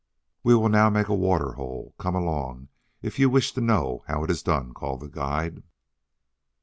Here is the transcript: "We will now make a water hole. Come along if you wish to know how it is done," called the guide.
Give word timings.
"We 0.41 0.55
will 0.55 0.69
now 0.69 0.89
make 0.89 1.09
a 1.09 1.13
water 1.13 1.51
hole. 1.51 1.93
Come 1.99 2.15
along 2.15 2.69
if 3.03 3.19
you 3.19 3.29
wish 3.29 3.53
to 3.53 3.61
know 3.61 4.03
how 4.07 4.23
it 4.23 4.31
is 4.31 4.41
done," 4.41 4.73
called 4.73 5.01
the 5.01 5.07
guide. 5.07 5.61